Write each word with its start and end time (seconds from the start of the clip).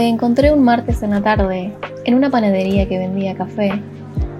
Te 0.00 0.06
encontré 0.06 0.50
un 0.50 0.62
martes 0.62 1.02
en 1.02 1.10
la 1.10 1.20
tarde 1.20 1.74
en 2.06 2.14
una 2.14 2.30
panadería 2.30 2.88
que 2.88 2.98
vendía 2.98 3.36
café 3.36 3.70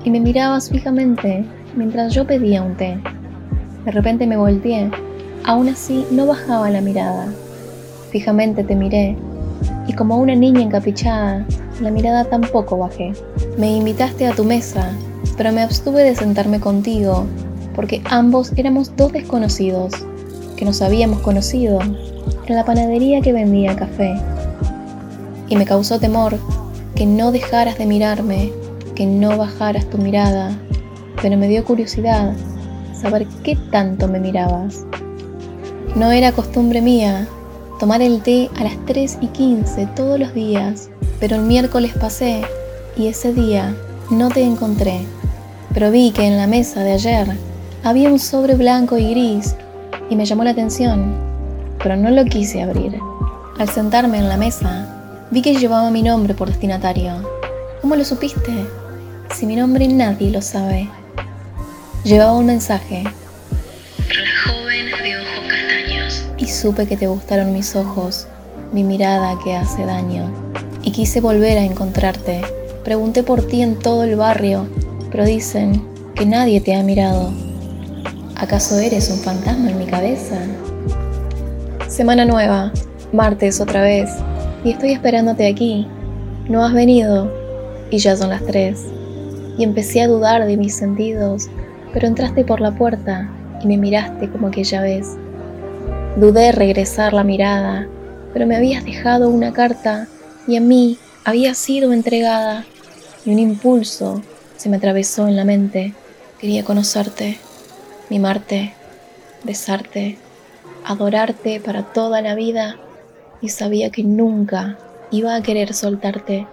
y 0.02 0.10
me 0.10 0.18
mirabas 0.18 0.70
fijamente 0.70 1.44
mientras 1.76 2.14
yo 2.14 2.26
pedía 2.26 2.62
un 2.62 2.78
té. 2.78 2.98
De 3.84 3.90
repente 3.90 4.26
me 4.26 4.38
volteé, 4.38 4.90
aún 5.44 5.68
así 5.68 6.06
no 6.12 6.24
bajaba 6.24 6.70
la 6.70 6.80
mirada. 6.80 7.26
Fijamente 8.10 8.64
te 8.64 8.74
miré 8.74 9.18
y 9.86 9.92
como 9.92 10.16
una 10.16 10.34
niña 10.34 10.62
encapichada, 10.62 11.44
la 11.82 11.90
mirada 11.90 12.24
tampoco 12.24 12.78
bajé. 12.78 13.12
Me 13.58 13.70
invitaste 13.70 14.28
a 14.28 14.34
tu 14.34 14.44
mesa, 14.44 14.96
pero 15.36 15.52
me 15.52 15.60
abstuve 15.60 16.02
de 16.04 16.16
sentarme 16.16 16.58
contigo 16.58 17.26
porque 17.76 18.00
ambos 18.06 18.50
éramos 18.56 18.96
dos 18.96 19.12
desconocidos 19.12 19.92
que 20.56 20.64
nos 20.64 20.80
habíamos 20.80 21.20
conocido 21.20 21.80
en 22.46 22.56
la 22.56 22.64
panadería 22.64 23.20
que 23.20 23.34
vendía 23.34 23.76
café. 23.76 24.14
Y 25.50 25.56
me 25.56 25.66
causó 25.66 26.00
temor 26.00 26.38
que 26.94 27.04
no 27.04 27.32
dejaras 27.32 27.76
de 27.76 27.84
mirarme, 27.84 28.52
que 28.94 29.04
no 29.04 29.36
bajaras 29.36 29.84
tu 29.90 29.98
mirada, 29.98 30.58
pero 31.20 31.36
me 31.36 31.48
dio 31.48 31.62
curiosidad 31.64 32.32
saber 32.94 33.26
qué 33.42 33.56
tanto 33.70 34.08
me 34.08 34.20
mirabas. 34.20 34.86
No 35.94 36.10
era 36.12 36.32
costumbre 36.32 36.80
mía 36.80 37.26
tomar 37.78 38.02
el 38.02 38.22
té 38.22 38.50
a 38.58 38.64
las 38.64 38.76
3 38.86 39.18
y 39.22 39.26
15 39.28 39.86
todos 39.96 40.20
los 40.20 40.34
días, 40.34 40.90
pero 41.18 41.36
el 41.36 41.42
miércoles 41.42 41.92
pasé 41.98 42.42
y 42.96 43.08
ese 43.08 43.32
día 43.32 43.74
no 44.10 44.28
te 44.28 44.42
encontré, 44.42 45.00
pero 45.72 45.90
vi 45.90 46.10
que 46.10 46.26
en 46.26 46.36
la 46.36 46.46
mesa 46.46 46.82
de 46.82 46.92
ayer 46.92 47.26
había 47.82 48.10
un 48.10 48.18
sobre 48.18 48.54
blanco 48.54 48.98
y 48.98 49.10
gris 49.10 49.56
y 50.10 50.16
me 50.16 50.26
llamó 50.26 50.44
la 50.44 50.50
atención, 50.50 51.14
pero 51.82 51.96
no 51.96 52.10
lo 52.10 52.24
quise 52.26 52.62
abrir. 52.62 52.98
Al 53.58 53.68
sentarme 53.68 54.18
en 54.18 54.28
la 54.28 54.36
mesa, 54.36 54.99
vi 55.30 55.42
que 55.42 55.54
llevaba 55.54 55.90
mi 55.90 56.02
nombre 56.02 56.34
por 56.34 56.48
destinatario. 56.48 57.12
¿Cómo 57.80 57.94
lo 57.94 58.04
supiste? 58.04 58.52
Si 59.34 59.46
mi 59.46 59.54
nombre 59.54 59.86
nadie 59.86 60.30
lo 60.30 60.42
sabe. 60.42 60.88
Llevaba 62.02 62.32
un 62.32 62.46
mensaje. 62.46 63.04
La 63.04 64.52
joven 64.52 64.86
de 64.86 65.16
ojos 65.18 65.48
castaños. 65.48 66.24
Y 66.36 66.46
supe 66.48 66.86
que 66.86 66.96
te 66.96 67.06
gustaron 67.06 67.52
mis 67.52 67.76
ojos, 67.76 68.26
mi 68.72 68.82
mirada 68.82 69.38
que 69.44 69.54
hace 69.54 69.86
daño. 69.86 70.30
Y 70.82 70.90
quise 70.90 71.20
volver 71.20 71.58
a 71.58 71.64
encontrarte. 71.64 72.42
Pregunté 72.84 73.22
por 73.22 73.46
ti 73.46 73.62
en 73.62 73.78
todo 73.78 74.02
el 74.02 74.16
barrio, 74.16 74.66
pero 75.12 75.24
dicen 75.24 75.86
que 76.16 76.26
nadie 76.26 76.60
te 76.60 76.74
ha 76.74 76.82
mirado. 76.82 77.32
¿Acaso 78.34 78.78
eres 78.78 79.10
un 79.10 79.18
fantasma 79.18 79.70
en 79.70 79.78
mi 79.78 79.86
cabeza? 79.86 80.38
Semana 81.88 82.24
nueva, 82.24 82.72
martes 83.12 83.60
otra 83.60 83.82
vez, 83.82 84.10
y 84.64 84.72
estoy 84.72 84.92
esperándote 84.92 85.46
aquí. 85.46 85.86
No 86.48 86.64
has 86.64 86.72
venido, 86.72 87.30
y 87.90 87.98
ya 87.98 88.16
son 88.16 88.30
las 88.30 88.44
tres. 88.44 88.86
Y 89.58 89.64
empecé 89.64 90.02
a 90.02 90.08
dudar 90.08 90.46
de 90.46 90.56
mis 90.56 90.74
sentidos, 90.74 91.48
pero 91.92 92.06
entraste 92.06 92.44
por 92.44 92.60
la 92.60 92.72
puerta 92.72 93.30
y 93.62 93.66
me 93.66 93.76
miraste 93.76 94.30
como 94.30 94.48
aquella 94.48 94.80
vez. 94.82 95.16
Dudé 96.16 96.52
regresar 96.52 97.12
la 97.12 97.24
mirada, 97.24 97.86
pero 98.32 98.46
me 98.46 98.56
habías 98.56 98.84
dejado 98.84 99.28
una 99.28 99.52
carta 99.52 100.08
y 100.46 100.56
a 100.56 100.60
mí 100.60 100.98
había 101.24 101.54
sido 101.54 101.92
entregada, 101.92 102.64
y 103.24 103.32
un 103.32 103.38
impulso 103.38 104.22
se 104.56 104.68
me 104.68 104.76
atravesó 104.76 105.28
en 105.28 105.36
la 105.36 105.44
mente. 105.44 105.94
Quería 106.38 106.64
conocerte 106.64 107.38
mimarte, 108.08 108.74
besarte, 109.44 110.18
adorarte 110.84 111.60
para 111.60 111.84
toda 111.84 112.22
la 112.22 112.34
vida 112.34 112.76
y 113.42 113.48
sabía 113.48 113.90
que 113.90 114.02
nunca 114.02 114.78
iba 115.10 115.34
a 115.34 115.42
querer 115.42 115.74
soltarte. 115.74 116.46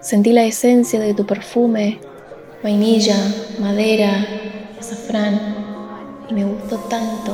Sentí 0.00 0.32
la 0.32 0.44
esencia 0.44 1.00
de 1.00 1.14
tu 1.14 1.26
perfume, 1.26 2.00
vainilla, 2.62 3.16
madera, 3.60 4.26
azafrán, 4.78 5.40
y 6.28 6.34
me 6.34 6.44
gustó 6.44 6.78
tanto. 6.88 7.32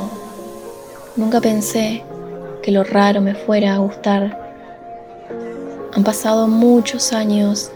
Nunca 1.17 1.41
pensé 1.41 2.03
que 2.63 2.71
lo 2.71 2.85
raro 2.85 3.21
me 3.21 3.35
fuera 3.35 3.75
a 3.75 3.79
gustar. 3.79 4.49
Han 5.95 6.05
pasado 6.05 6.47
muchos 6.47 7.13
años, 7.13 7.71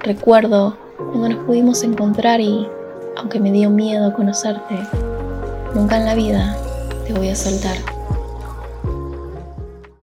recuerdo 0.00 0.76
cuando 0.96 1.28
nos 1.30 1.44
pudimos 1.44 1.82
encontrar 1.82 2.40
y 2.40 2.68
aunque 3.16 3.40
me 3.40 3.52
dio 3.52 3.70
miedo 3.70 4.12
conocerte, 4.14 4.78
nunca 5.74 5.96
en 5.96 6.04
la 6.04 6.14
vida 6.14 6.56
te 7.06 7.12
voy 7.14 7.28
a 7.28 7.36
soltar. 7.36 7.93